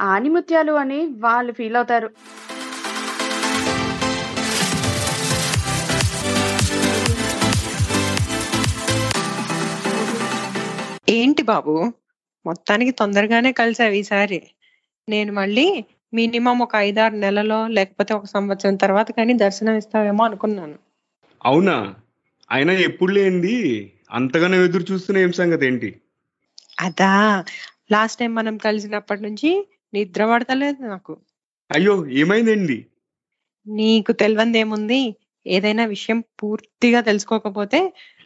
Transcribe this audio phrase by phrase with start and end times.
[0.00, 2.10] ఆనిముత్యాలు అని వాళ్ళు ఫీల్ అవుతారు.
[11.08, 11.92] ఏంటి బాబు?
[12.46, 14.42] మొత్తానికి తొందరగానే కలిసావు ఈసారి.
[15.08, 15.84] నేను మళ్ళీ
[16.14, 20.74] మినిమం ఒక ఐదారు నెలలో లేకపోతే ఒక సంవత్సరం తర్వాత కానీ దర్శనం ఇస్తావేమో అనుకున్నాను.
[21.44, 21.94] అవునా?
[22.50, 26.00] అయినా ఎప్పుడు లేనిది అంతగానో ఎదురు చూస్తున్న ఏం సంగతి ఏంటి?
[26.80, 27.44] అదా.
[27.92, 31.14] లాస్ట్ టైం మనం కలిసినప్పటి నుంచి నిద్ర పడతలేదు నాకు.
[31.70, 32.78] అయ్యో ఏమైందండి?
[33.66, 35.00] నీకు తెలియంది ఏముంది
[35.46, 37.80] ఏదైనా విషయం పూర్తిగా తెలుసుకోకపోతే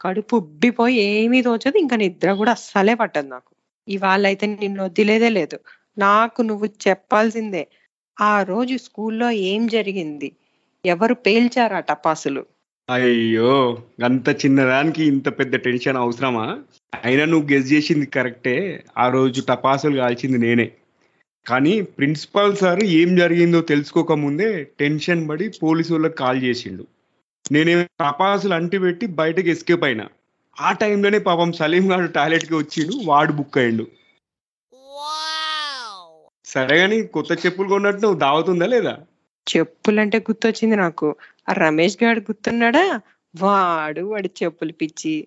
[0.00, 3.50] కడుపు ఉబ్బిపోయి ఏమీ తోచదు ఇంకా నిద్ర కూడా అస్సలే పట్టదు నాకు.
[3.88, 5.56] ఇవాళ అయితే నిన్ను వదిలేదే లేదు.
[5.98, 7.64] నాకు నువ్వు చెప్పాల్సిందే
[8.16, 10.28] ఆ రోజు స్కూల్లో ఏం జరిగింది?
[10.84, 12.42] ఎవరు పేల్చారు ఆ టపాసులు
[12.88, 13.52] అయ్యో
[14.04, 16.46] అంత చిన్నదానికి ఇంత పెద్ద టెన్షన్ అవసరమా?
[16.92, 18.56] అయినా నువ్వు గెస్ చేసింది కరెక్టే
[18.98, 20.66] ఆ రోజు టపాసులు కాల్చింది నేనే.
[21.46, 26.86] కానీ ప్రిన్సిపాల్ సార్ ఏం జరిగిందో తెలుసుకోకముందే టెన్షన్ పడి పోలీసు వాళ్ళకి కాల్ చేసిండు.
[28.00, 30.08] టపాసులు అంటి పెట్టి బయటకు ఎస్కేప్ అయినా.
[30.60, 33.86] ఆ టైంలోనే పాపం సలీం గారు టాయిలెట్కి వచ్చిండు వాడు బుక్ అయ్యిండు.
[36.44, 38.98] సరే కానీ కొత్త చెప్పులు కొన్నట్టు నువ్వు దావతుందా లేదా?
[39.46, 41.16] చెప్పులంటే గుర్తొచ్చింది నాకు.
[41.48, 43.00] ఆ రమేష్ గారు గుర్తున్నాడా?
[43.36, 45.26] వాడు వాడి చెప్పులు పిచ్చి.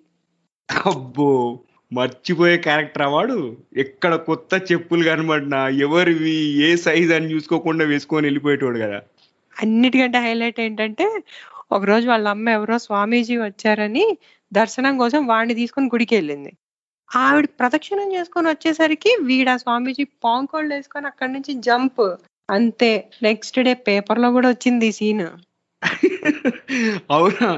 [0.86, 1.60] అబ్బో!
[1.92, 3.38] మర్చిపోయే క్యారెక్టర్ వాడు?
[3.78, 9.00] ఎక్కడ కొత్త చెప్పులు కనబడినా ఎవరివి ఏ సైజ్ అని చూసుకోకుండా వేసుకొని వెళ్ళిపోయేటోడు కదా.
[9.56, 11.06] అన్నిటికంటే హైలైట్ ఏంటంటే
[11.72, 14.06] ఒకరోజు వాళ్ళ అమ్మ ఎవరో స్వామీజీ వచ్చారని
[14.52, 16.52] దర్శనం కోసం వాడిని తీసుకొని గుడికి వెళ్ళింది.
[17.10, 22.06] ఆవిడ ప్రదక్షిణం చేసుకొని వచ్చేసరికి వీడు ఆ స్వామీజీ పాంకోళ్ళు వేసుకొని అక్కడి నుంచి జంప్.
[22.50, 22.92] అంతే
[23.24, 25.28] నెక్స్ట్ డే పేపర్లో కూడా వచ్చింది ఈ సీన్.
[27.12, 27.50] అవునా?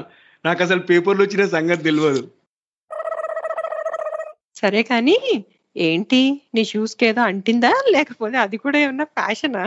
[0.44, 2.22] నాకు అసలు పేపర్లు వచ్చిన సంగతి తెలియదు
[4.58, 5.16] సరే కానీ
[5.76, 6.20] ఏంటి?
[6.54, 7.72] నీ షూస్కి ఏదో అంటిందా?
[7.94, 9.64] లేకపోతే అది కూడా ఏమన్నా ఫ్యాషనా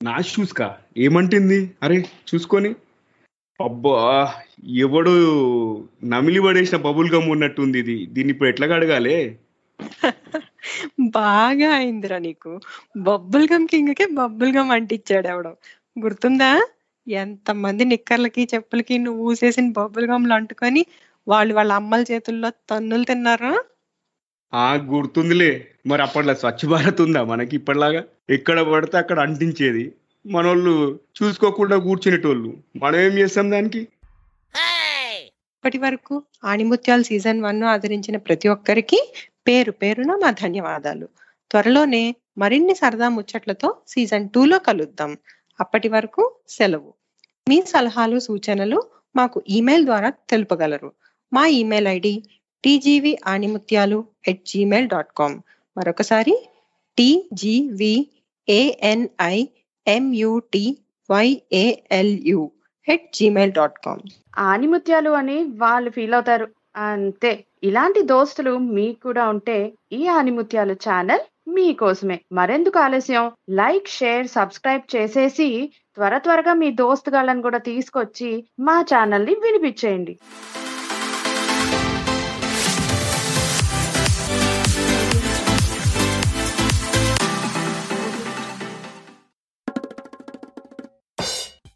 [0.00, 0.68] నా షూస్ కా?
[1.04, 1.58] ఏమంటుంది?
[1.84, 1.96] అరే
[2.30, 2.70] చూసుకొని.
[3.60, 3.98] అబ్బా
[4.84, 5.12] ఎవడు
[6.12, 7.98] నమిలి పడేసిన బబుల్ గమ్ ఉన్నట్టుంది ఇది.
[8.14, 9.16] దీన్ని ఇప్పుడు ఎట్లా కడగాలి
[11.16, 12.52] బాగా అయిందిరా నీకు.
[13.06, 15.52] బబ్బుల్ గమ్ కింగ్కి బబ్బుల్ గమ్ అంటించాడు ఎవడో.
[15.96, 16.50] గుర్తుందా?
[17.06, 20.82] ఎంత మంది నిక్కర్లకి చెప్పులకి నువ్వు ఊసేసిన బబ్బుల్ గమ్లు అంటుకొని
[21.26, 23.52] వాళ్ళు వాళ్ళ అమ్మల చేతుల్లో తన్నులు తిన్నారు?
[24.54, 25.68] ఆ గుర్తుందిలే.
[25.86, 27.24] మరి అప్పట్లో స్వచ్ఛ భారత్ ఉందా?
[27.24, 29.92] మనకి ఇప్పటిలాగా ఎక్కడ పడితే అక్కడ అంటించేది.
[30.26, 32.56] మనోళ్ళు చూసుకోకుండా కూర్చునేటోళ్ళు.
[32.76, 33.78] మనం ఏం చేస్తాం దానికి?
[33.78, 39.14] ఇప్పటి వరకు ఆణిముత్యాలు సీజన్ వన్ ఆదరించిన ప్రతి ఒక్కరికి
[39.46, 41.08] పేరు పేరున మా ధన్యవాదాలు.
[41.50, 45.18] త్వరలోనే మరిన్ని సరదా ముచ్చట్లతో సీజన్లో కలుద్దాం.
[45.60, 46.94] అప్పటి వరకు సెలవు.
[47.48, 48.82] మీ సలహాలు సూచనలు
[49.16, 50.92] మాకు ఈమెయిల్ ద్వారా తెలుపగలరు.
[51.32, 52.22] మా email ID
[52.64, 53.98] TGV ఆణిముత్యాలు
[54.28, 55.36] at Gmail dot com
[55.76, 56.34] మరొకసారి
[56.98, 57.94] TGV
[58.48, 59.36] ANI
[59.86, 60.64] MUT
[61.08, 62.42] YALU
[62.88, 64.02] at Gmail dot com
[64.38, 66.46] ఆనిముత్యాలు అని వాళ్ళు ఫీల్ అవుతారు.
[66.76, 67.32] అంతే.
[67.62, 69.58] ఇలాంటి దోస్తులు మీకు కూడా ఉంటే
[69.92, 73.32] ఈ ఆణిముత్యాలు ఛానల్ మీకోసమే మరెందుకు ఆలస్యం?
[73.50, 75.48] లైక్ షేర్ సబ్స్క్రైబ్ చేసేసి
[75.96, 78.30] త్వర త్వరగా మీ దోస్తుగాళ్ళని కూడా తీసుకొచ్చి
[78.60, 80.14] మా ఛానల్ని వినిపించేయండి.